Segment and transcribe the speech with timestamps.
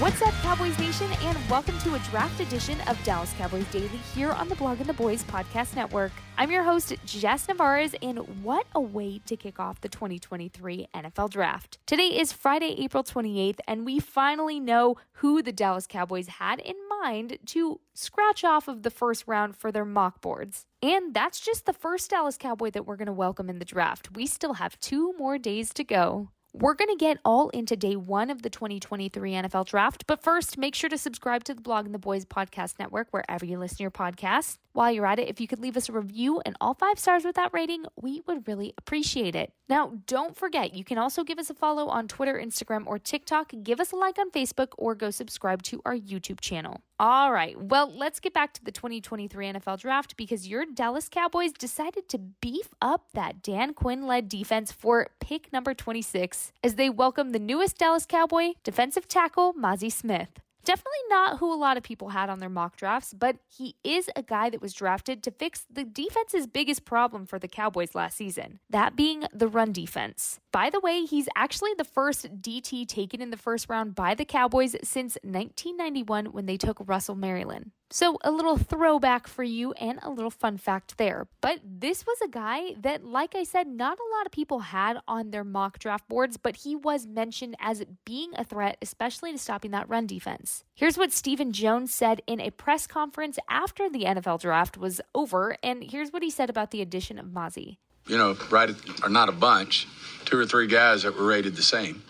[0.00, 4.32] What's up, Cowboys Nation, and welcome to a draft edition of Dallas Cowboys Daily here
[4.32, 6.10] on the Blogging the Boys Podcast Network.
[6.36, 11.30] I'm your host, Jess Nevarez, and what a way to kick off the 2023 NFL
[11.30, 11.78] Draft.
[11.86, 16.74] Today is Friday, April 28th, and we finally know who the Dallas Cowboys had in
[17.00, 20.66] mind to scratch off of the first round for their mock boards.
[20.82, 24.16] And that's just the first Dallas Cowboy that we're going to welcome in the draft.
[24.16, 26.30] We still have two more days to go.
[26.56, 30.06] We're going to get all into day one of the 2023 NFL draft.
[30.06, 33.58] But first, make sure to subscribe to the Blogging the Boys Podcast Network wherever you
[33.58, 34.58] listen to your podcasts.
[34.72, 37.24] While you're at it, if you could leave us a review and all five stars
[37.24, 39.52] with that rating, we would really appreciate it.
[39.68, 43.52] Now, don't forget, you can also give us a follow on Twitter, Instagram, or TikTok,
[43.64, 46.82] give us a like on Facebook, or go subscribe to our YouTube channel.
[47.00, 51.50] All right, well, let's get back to the 2023 NFL draft because your Dallas Cowboys
[51.52, 56.88] decided to beef up that Dan Quinn led defense for pick number 26 as they
[56.88, 60.43] welcome the newest Dallas Cowboy, defensive tackle Mazi Smith.
[60.64, 64.08] Definitely not who a lot of people had on their mock drafts, but he is
[64.16, 68.16] a guy that was drafted to fix the defense's biggest problem for the Cowboys last
[68.16, 70.40] season, that being the run defense.
[70.52, 74.24] By the way, he's actually the first DT taken in the first round by the
[74.24, 77.72] Cowboys since 1991 when they took Russell Maryland.
[77.94, 81.28] So, a little throwback for you and a little fun fact there.
[81.40, 84.98] But this was a guy that, like I said, not a lot of people had
[85.06, 89.38] on their mock draft boards, but he was mentioned as being a threat, especially to
[89.38, 90.64] stopping that run defense.
[90.74, 95.56] Here's what Stephen Jones said in a press conference after the NFL draft was over,
[95.62, 97.76] and here's what he said about the addition of Mazi.
[98.08, 98.70] You know, right,
[99.04, 99.86] or not a bunch,
[100.24, 102.02] two or three guys that were rated the same.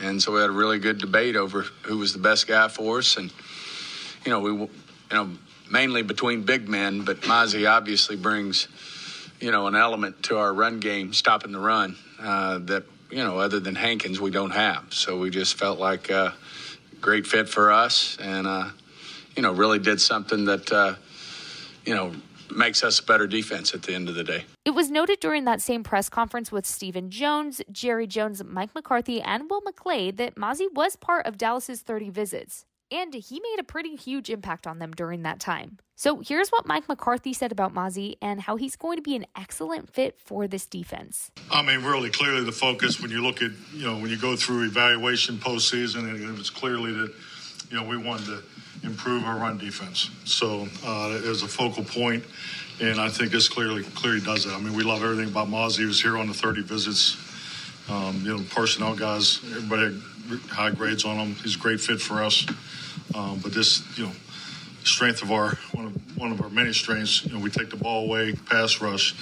[0.00, 2.98] And so we had a really good debate over who was the best guy for
[2.98, 3.16] us.
[3.16, 3.32] And,
[4.24, 4.68] you know, we
[5.10, 5.30] you know,
[5.70, 8.68] mainly between big men, but Mazi obviously brings,
[9.40, 13.38] you know, an element to our run game, stopping the run uh, that, you know,
[13.38, 14.92] other than Hankins, we don't have.
[14.92, 16.34] So we just felt like a
[17.00, 18.70] great fit for us and, uh,
[19.36, 20.94] you know, really did something that, uh,
[21.84, 22.12] you know,
[22.54, 24.44] makes us a better defense at the end of the day.
[24.64, 29.20] It was noted during that same press conference with Stephen Jones, Jerry Jones, Mike McCarthy,
[29.20, 33.64] and Will McClay that Mazi was part of Dallas's 30 visits and he made a
[33.64, 35.78] pretty huge impact on them during that time.
[35.94, 39.26] So here's what Mike McCarthy said about Mazi and how he's going to be an
[39.34, 41.30] excellent fit for this defense.
[41.50, 44.36] I mean, really, clearly the focus when you look at, you know, when you go
[44.36, 47.14] through evaluation postseason, it was clearly that,
[47.70, 48.42] you know, we wanted to
[48.82, 50.10] improve our run defense.
[50.24, 52.24] So uh, it was a focal point,
[52.80, 54.54] and I think this clearly clearly does that.
[54.54, 55.78] I mean, we love everything about Mazi.
[55.78, 57.16] He was here on the 30 visits.
[57.88, 61.34] Um, you know, personnel guys, everybody had high grades on him.
[61.36, 62.46] He's a great fit for us.
[63.14, 64.12] Um, but this, you know,
[64.84, 67.76] strength of our one of one of our many strengths, you know, we take the
[67.76, 69.14] ball away, pass rush.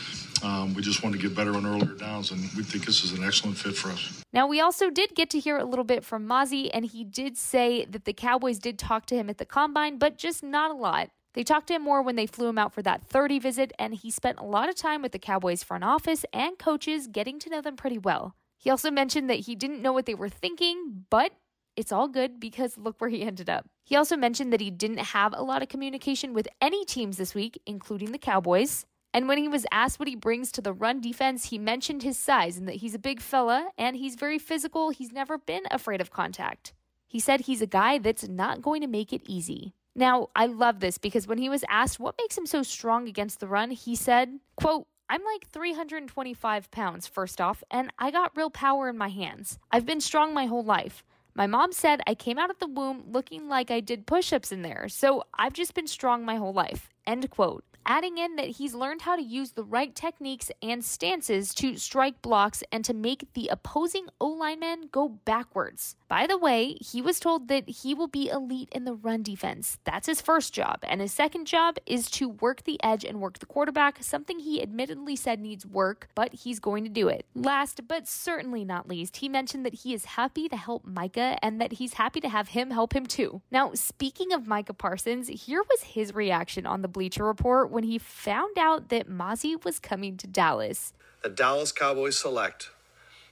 [0.43, 3.13] Um, we just want to get better on earlier downs, and we think this is
[3.13, 4.23] an excellent fit for us.
[4.33, 7.39] Now, we also did get to hear a little bit from Mazi, and he did
[7.39, 10.75] say that the Cowboys did talk to him at the combine, but just not a
[10.75, 11.09] lot.
[11.33, 13.95] They talked to him more when they flew him out for that 30 visit, and
[13.95, 17.49] he spent a lot of time with the Cowboys front office and coaches, getting to
[17.49, 18.35] know them pretty well.
[18.65, 21.33] He also mentioned that he didn't know what they were thinking, but
[21.77, 23.67] it's all good because look where he ended up.
[23.85, 27.35] He also mentioned that he didn't have a lot of communication with any teams this
[27.35, 28.87] week, including the Cowboys.
[29.13, 32.19] And when he was asked what he brings to the run defense, he mentioned his
[32.19, 34.89] size and that he's a big fella and he's very physical.
[34.89, 36.73] He's never been afraid of contact.
[37.07, 39.75] He said he's a guy that's not going to make it easy.
[39.95, 43.41] Now, I love this because when he was asked what makes him so strong against
[43.41, 48.51] the run, he said, quote, I'm like 325 pounds, first off, and I got real
[48.51, 49.59] power in my hands.
[49.71, 51.05] I've been strong my whole life.
[51.35, 54.53] My mom said I came out of the womb looking like I did push ups
[54.53, 56.89] in there, so I've just been strong my whole life.
[57.07, 61.55] End quote adding in that he's learned how to use the right techniques and stances
[61.55, 65.97] to strike blocks and to make the opposing O lineman go backwards.
[66.09, 69.79] By the way, he was told that he will be elite in the run defense.
[69.85, 70.79] That's his first job.
[70.83, 74.63] And his second job is to work the edge and work the quarterback, something he
[74.63, 77.27] admittedly said needs work, but he's going to do it.
[77.35, 81.61] Last but certainly not least, he mentioned that he is happy to help Micah and
[81.61, 83.43] that he's happy to have him help him too.
[83.51, 87.99] Now, speaking of Micah Parsons, here was his reaction on the Bleacher Report when he
[87.99, 90.93] found out that Mazi was coming to Dallas.
[91.25, 92.71] The Dallas Cowboys select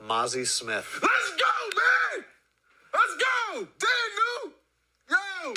[0.04, 0.98] Mazi Smith.
[1.00, 2.24] Let's go, man!
[2.92, 3.68] Let's go!
[3.78, 4.52] Dan New!
[5.10, 5.54] Yo!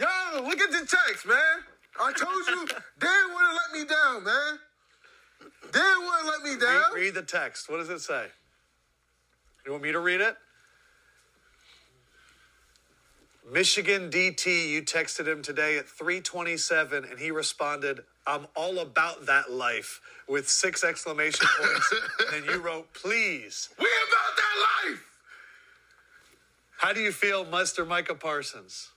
[0.00, 1.36] Yo, look at the text, man.
[1.98, 4.58] I told you, Dan wouldn't let me down, man.
[5.72, 6.92] Dan wouldn't let me down.
[6.94, 7.70] Read, read the text.
[7.70, 8.26] What does it say?
[9.64, 10.36] You want me to read it?
[13.50, 19.50] Michigan DT, you texted him today at 327 and he responded, I'm all about that
[19.50, 21.92] life with six exclamation points.
[22.20, 23.68] and then you wrote, please.
[23.78, 25.04] We about that life!
[26.78, 27.86] How do you feel, Mr.
[27.86, 28.88] Micah Parsons?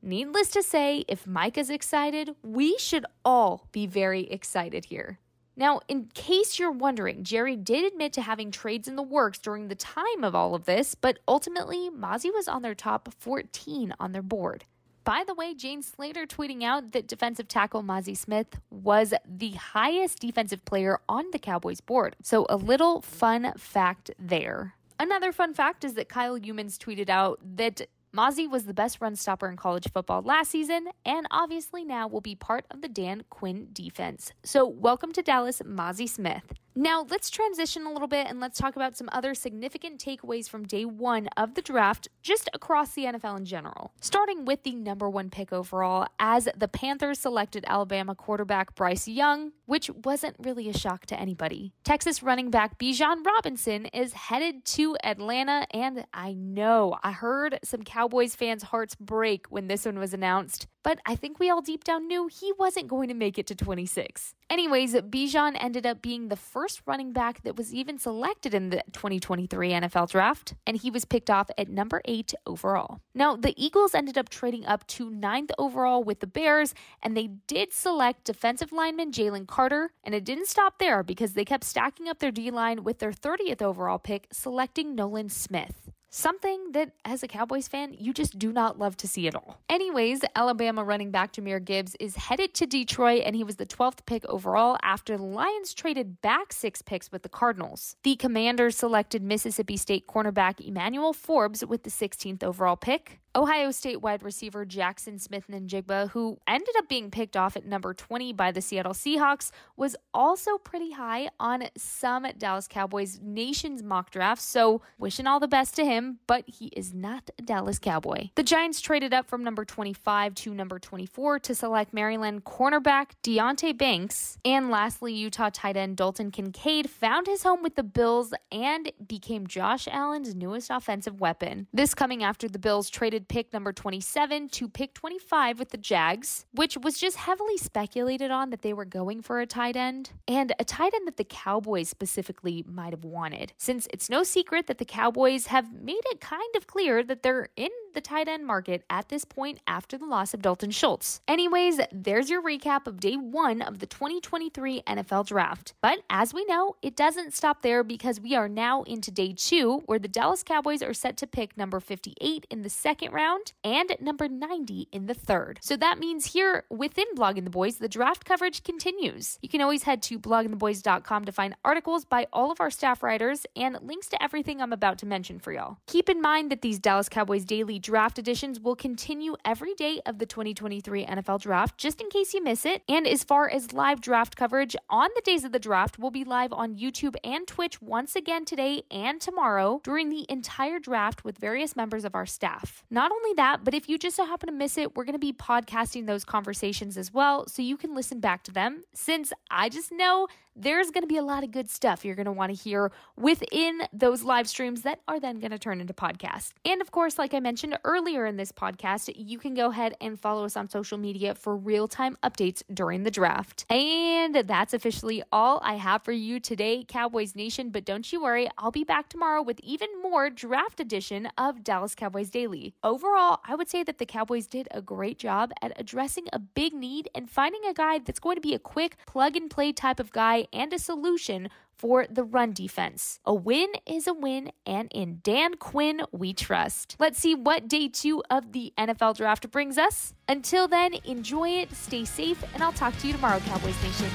[0.08, 5.20] Needless to say, if Mike is excited, we should all be very excited here.
[5.58, 9.68] Now, in case you're wondering, Jerry did admit to having trades in the works during
[9.68, 14.14] the time of all of this, but ultimately, Mazi was on their top 14 on
[14.14, 14.64] their board.
[15.04, 20.20] By the way, Jane Slater tweeting out that defensive tackle Mazi Smith was the highest
[20.20, 22.16] defensive player on the Cowboys board.
[22.24, 24.76] So, a little fun fact there.
[25.00, 27.82] Another fun fact is that Kyle Youmans tweeted out that
[28.18, 32.20] Mazi was the best run stopper in college football last season, and obviously now will
[32.20, 34.32] be part of the Dan Quinn defense.
[34.44, 36.52] So, welcome to Dallas, Mazi Smith.
[36.80, 40.64] Now, let's transition a little bit and let's talk about some other significant takeaways from
[40.64, 43.94] day one of the draft, just across the NFL in general.
[44.00, 49.54] Starting with the number one pick overall, as the Panthers selected Alabama quarterback Bryce Young,
[49.66, 51.74] which wasn't really a shock to anybody.
[51.84, 57.82] Texas running back Bijan Robinson is headed to Atlanta, and I know I heard some
[57.82, 61.84] Cowboys fans' hearts break when this one was announced, but I think we all deep
[61.84, 64.34] down knew he wasn't going to make it to 26.
[64.50, 68.82] Anyways, Bijan ended up being the first running back that was even selected in the
[68.94, 73.02] 2023 NFL draft, and he was picked off at number eight overall.
[73.14, 76.74] Now, the Eagles ended up trading up to ninth overall with the Bears,
[77.04, 81.44] and they did select defensive lineman Jalen Carter, and it didn't stop there because they
[81.44, 85.87] kept stacking up their D line with their 30th overall pick, selecting Nolan Smith.
[86.18, 89.62] Something that, as a Cowboys fan, you just do not love to see at all.
[89.70, 94.04] Anyways, Alabama running back Jahmyr Gibbs is headed to Detroit, and he was the 12th
[94.08, 97.98] pick overall after the Lions traded back six picks with the Cardinals.
[98.02, 103.20] The Commanders selected Mississippi State cornerback Emmanuel Forbes with the 16th overall pick.
[103.38, 108.34] Ohio State wide receiver Jackson Smith-Njigba, who ended up being picked off at number 20
[108.34, 114.44] by the Seattle Seahawks, was also pretty high on some Dallas Cowboys Nation's mock drafts,
[114.44, 118.30] so wishing all the best to him, but he is not a Dallas Cowboy.
[118.34, 123.78] The Giants traded up from number 25 to number 24 to select Maryland cornerback Deonte
[123.78, 128.92] Banks, and lastly, Utah tight end Dalton Kincaid found his home with the Bills and
[129.08, 131.68] became Josh Allen's newest offensive weapon.
[131.72, 136.46] This coming after the Bills traded pick number 27 to pick 25 with the Jags,
[136.52, 140.54] which was just heavily speculated on that they were going for a tight end, and
[140.60, 144.78] a tight end that the Cowboys specifically might have wanted, since it's no secret that
[144.78, 148.84] the Cowboys have made it kind of clear that they're in the tight end market
[148.90, 151.22] at this point after the loss of Dalton Schultz.
[151.28, 155.74] Anyways, there's your recap of day one of the 2023 NFL draft.
[155.82, 159.82] But as we know, it doesn't stop there because we are now into day two,
[159.88, 163.96] where the Dallas Cowboys are set to pick number 58 in the second round and
[164.00, 165.58] number 90 in the third.
[165.64, 169.40] So that means here within Blogging the Boys, the draft coverage continues.
[169.42, 173.48] You can always head to bloggingtheboys.com to find articles by all of our staff writers
[173.56, 175.78] and links to everything I'm about to mention for y'all.
[175.88, 180.20] Keep in mind that these Dallas Cowboys daily draft editions will continue every day of
[180.20, 182.84] the 2023 NFL draft, just in case you miss it.
[182.88, 186.24] And as far as live draft coverage on the days of the draft, we'll be
[186.24, 191.40] live on YouTube and Twitch once again today and tomorrow during the entire draft with
[191.40, 192.84] various members of our staff.
[192.98, 195.20] Not only that, but if you just so happen to miss it, we're going to
[195.20, 198.86] be podcasting those conversations as well, so you can listen back to them.
[198.92, 202.26] Since I just know there's going to be a lot of good stuff you're going
[202.26, 205.94] to want to hear within those live streams that are then going to turn into
[205.94, 206.52] podcasts.
[206.66, 210.20] And of course, like I mentioned earlier in this podcast, you can go ahead and
[210.20, 213.66] follow us on social media for real time updates during the draft.
[213.70, 217.70] And that's officially all I have for you today, Cowboys Nation.
[217.70, 221.94] But don't you worry, I'll be back tomorrow with even more draft edition of Dallas
[221.94, 222.74] Cowboys Daily.
[222.84, 226.74] Overall, I would say that the Cowboys did a great job at addressing a big
[226.74, 230.00] need and finding a guy that's going to be a quick plug and play type
[230.00, 233.20] of guy and a solution for the run defense.
[233.26, 236.96] A win is a win, and in Dan Quinn, we trust.
[237.00, 240.14] Let's see what day two of the NFL draft brings us.
[240.28, 244.10] Until then, enjoy it, stay safe, and I'll talk to you tomorrow, Cowboys Nation.